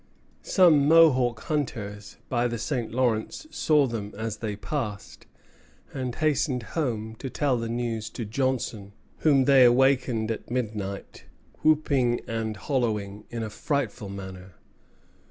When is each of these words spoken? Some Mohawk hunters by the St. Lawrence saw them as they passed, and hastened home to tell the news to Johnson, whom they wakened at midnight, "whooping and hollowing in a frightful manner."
Some 0.41 0.87
Mohawk 0.87 1.41
hunters 1.43 2.17
by 2.27 2.47
the 2.47 2.57
St. 2.57 2.91
Lawrence 2.91 3.45
saw 3.51 3.85
them 3.85 4.11
as 4.17 4.37
they 4.37 4.55
passed, 4.55 5.27
and 5.93 6.15
hastened 6.15 6.63
home 6.73 7.13
to 7.19 7.29
tell 7.29 7.55
the 7.55 7.69
news 7.69 8.09
to 8.17 8.25
Johnson, 8.25 8.93
whom 9.19 9.45
they 9.45 9.69
wakened 9.69 10.31
at 10.31 10.49
midnight, 10.49 11.25
"whooping 11.61 12.21
and 12.27 12.57
hollowing 12.57 13.25
in 13.29 13.43
a 13.43 13.49
frightful 13.51 14.09
manner." 14.09 14.55